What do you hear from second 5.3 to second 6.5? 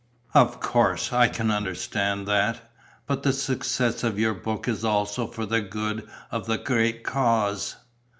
the good of